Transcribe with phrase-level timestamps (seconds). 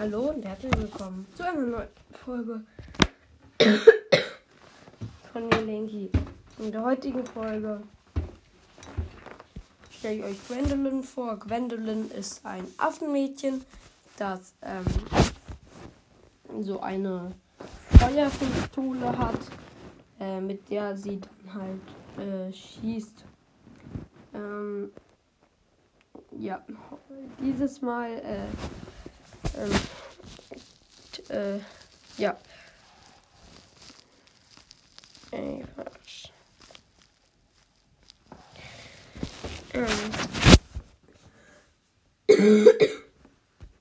[0.00, 1.88] Hallo und herzlich willkommen zu einer neuen
[2.24, 2.62] Folge
[5.30, 6.10] von mir, Linky.
[6.58, 7.82] In der heutigen Folge
[9.90, 11.36] stelle ich euch Gwendolyn vor.
[11.36, 13.62] Gwendolyn ist ein Affenmädchen,
[14.16, 14.86] das ähm,
[16.62, 17.34] so eine
[17.98, 19.40] Feuerpistole hat,
[20.18, 23.26] äh, mit der sie dann halt äh, schießt.
[24.32, 24.92] Ähm,
[26.38, 26.64] ja,
[27.38, 28.46] dieses Mal äh,
[29.58, 29.70] ähm,
[31.30, 31.60] äh,
[32.18, 32.36] ja.
[35.30, 36.30] Ey, was?
[39.72, 40.12] Ähm.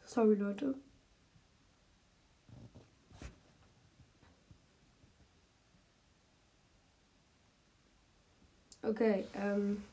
[0.05, 0.75] Sorry, Leute.
[8.83, 9.83] Okay, ähm.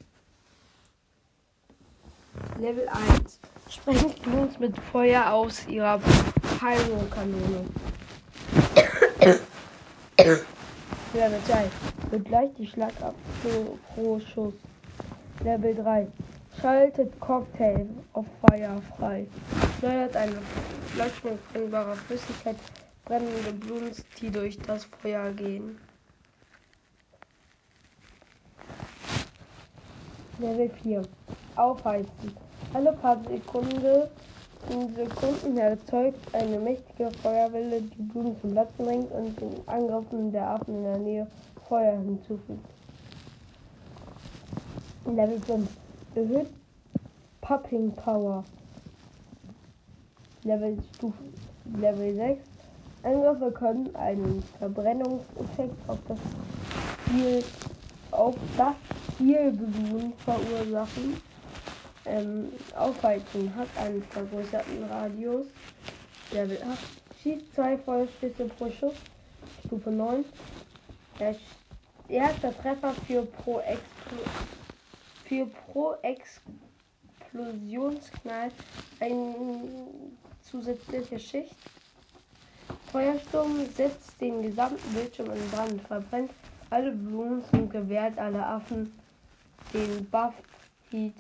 [2.59, 3.41] Level 1.
[3.69, 7.65] Sprengt Bloons mit Feuer aus ihrer Pyro-Kanone.
[11.13, 11.71] Level 2.
[12.11, 13.15] Wird gleich die Schlagab
[13.95, 14.55] pro, Schuss.
[15.43, 16.07] Level 3.
[16.61, 19.27] Schaltet Cocktail auf Feuer frei.
[19.79, 20.39] Steuert eine
[20.95, 22.57] fleischmitbrennbare Flüssigkeit
[23.05, 25.77] brennende Bloons, die durch das Feuer gehen.
[30.39, 31.03] Level 4.
[31.57, 32.46] Aufheizen.
[32.77, 34.07] Alle paar Sekunden,
[34.95, 40.75] Sekunden erzeugt eine mächtige Feuerwelle, die Blumen zum Platzen bringt und den Angriffen der Affen
[40.77, 41.27] in der Nähe
[41.67, 42.69] Feuer hinzufügt.
[45.07, 45.71] Level 5.
[46.17, 46.51] Erhöht
[47.41, 48.45] Popping Power.
[50.45, 51.25] Level Stufe
[51.81, 52.43] Level 6.
[53.05, 56.19] Angriffe können einen Verbrennungseffekt auf das
[57.07, 57.43] Ziel
[58.11, 58.75] auf das
[59.17, 61.17] Zielblumen verursachen.
[62.07, 65.47] Ähm, Aufheizung hat einen vergrößerten Radius.
[66.31, 66.79] Level 8.
[67.23, 68.97] Schießt zwei Feuerschüsse pro Schuss.
[69.67, 70.25] Stufe 9.
[71.19, 71.35] Der
[72.09, 74.19] erste Treffer für pro, Explo
[75.25, 78.51] für pro Explosionsknall
[79.01, 79.59] eine
[80.43, 81.57] zusätzliche Schicht.
[82.93, 86.31] Feuersturm setzt den gesamten Bildschirm in Brand, verbrennt
[86.71, 88.93] alle Blumen und gewährt alle Affen
[89.73, 90.35] den Buff
[90.91, 91.15] Heat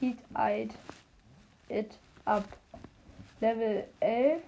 [0.00, 0.74] Heat Eyed
[1.68, 2.44] It Up.
[3.40, 4.42] Level 11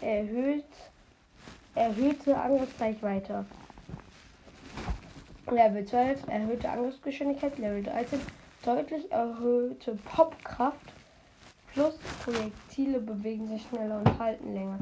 [0.00, 0.64] erhöht
[1.74, 3.44] erhöhte Angriffsreichweite.
[5.50, 7.58] Level 12 erhöhte Angriffsgeschwindigkeit.
[7.58, 8.20] Level 13
[8.64, 10.92] deutlich erhöhte Popkraft.
[11.72, 14.78] Plus Projektile bewegen sich schneller und halten länger.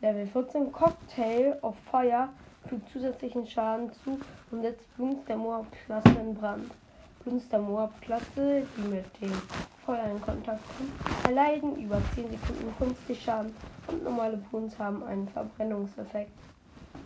[0.00, 2.28] Level 14 Cocktail of Fire
[2.68, 4.20] fügt zusätzlichen Schaden zu
[4.50, 6.70] und setzt Blunts der Moab-Klasse in Brand.
[7.26, 9.32] Blunts der Moab-Klasse, die mit dem
[9.84, 10.92] Feuer in Kontakt kommen,
[11.24, 13.52] erleiden über 10 Sekunden 50 Schaden
[13.88, 16.30] und normale Blunts haben einen Verbrennungseffekt.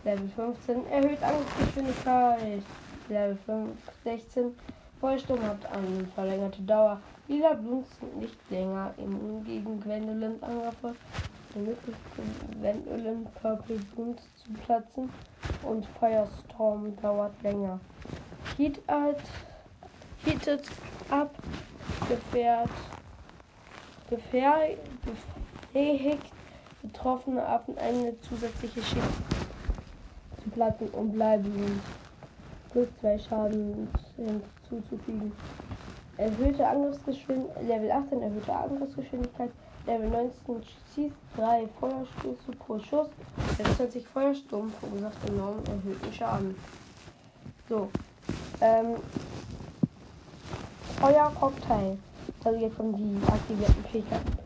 [0.03, 2.61] Level 15 erhöht Angriffsgeschwindigkeit.
[3.09, 3.71] Level 5,
[4.03, 4.55] 16
[4.99, 7.01] Feuersturm hat eine verlängerte Dauer.
[7.27, 10.95] Lila Blunts sind nicht länger immun gegen Gwendolyn Angriffe.
[11.55, 11.99] Ermöglicht
[12.59, 15.09] Gwendolyn Purple Blunts zu platzen
[15.63, 17.79] und Firestorm dauert länger.
[18.55, 19.17] Heat Alt
[20.25, 20.67] heatet
[21.09, 21.35] ab,
[22.07, 22.69] gefährt,
[24.09, 24.77] gefähr,
[25.71, 26.31] befähigt
[26.81, 29.05] betroffene Affen eine zusätzliche Schicht
[30.43, 31.81] zu platzen und bleiben
[32.71, 35.31] plus zwei Schaden hinzuzufügen.
[36.17, 39.51] Erhöhte Angriffsgeschwindigkeit, Level 18 erhöhte Angriffsgeschwindigkeit,
[39.85, 43.07] Level 19 schießt 3 Feuerstöße pro Schuss,
[43.57, 46.55] Level 20 Feuersturm verursacht enorm erhöhten Schaden.
[47.67, 47.89] So,
[48.59, 48.95] ähm,
[51.01, 51.97] Feuercocktail,
[52.43, 54.37] also jetzt kommen die aktivierten Fähigkeiten.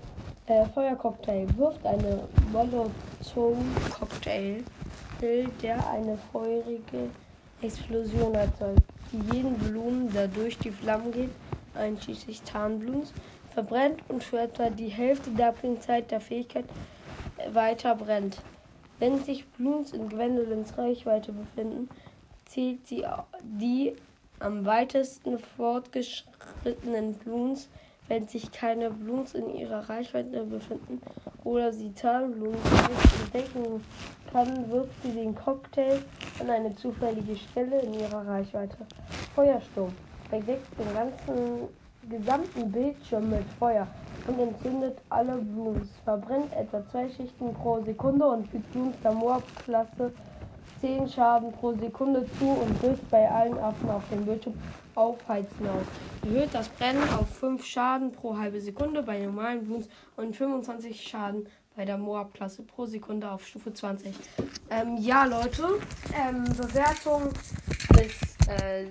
[0.45, 2.23] Äh, Feuercocktail wirft eine
[2.53, 4.63] Molotov-Cocktail,
[5.21, 7.09] der eine feurige
[7.61, 11.31] Explosion erzeugt, die jeden Blumen, der durch die Flammen geht,
[11.73, 13.11] einschließlich Tarnblums,
[13.53, 16.63] verbrennt und für etwa die Hälfte der Abklingzeit der Fähigkeit
[17.51, 18.41] weiter brennt.
[18.99, 21.89] Wenn sich Bloons in Gwendolyns Reichweite befinden,
[22.45, 23.03] zählt sie
[23.41, 23.93] die
[24.39, 27.69] am weitesten fortgeschrittenen Bloons,
[28.07, 31.01] wenn sich keine Bloons in ihrer Reichweite befinden
[31.43, 33.83] oder sie Tarnblumen nicht entdecken
[34.31, 36.01] kann, wirft sie den Cocktail
[36.39, 38.77] an eine zufällige Stelle in ihrer Reichweite.
[39.33, 39.91] Feuersturm
[40.29, 41.69] verdeckt den ganzen
[42.09, 43.87] gesamten Bildschirm mit Feuer
[44.27, 50.11] und entzündet alle Blooms, verbrennt etwa zwei Schichten pro Sekunde und fügt Blooms der Moab-Klasse
[50.81, 54.55] 10 Schaden pro Sekunde zu und löst bei allen Affen auf dem Bildschirm
[54.95, 55.83] Aufheizen aus.
[56.23, 61.47] Erhöht das Brennen auf 5 Schaden pro halbe Sekunde bei normalen Bloons und 25 Schaden
[61.75, 64.15] bei der Moab-Klasse pro Sekunde auf Stufe 20.
[64.69, 65.79] Ähm, ja, Leute,
[66.13, 67.29] ähm, Bewertung
[68.01, 68.85] ist äh,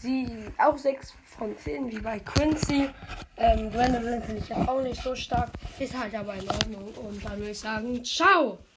[0.00, 0.26] sie
[0.58, 2.88] auch 6 von 10 wie bei Quincy.
[3.36, 7.24] Ähm, Gwendolyn finde ich ja auch nicht so stark, ist halt aber in Ordnung und
[7.24, 8.58] dann würde ich sagen, ciao!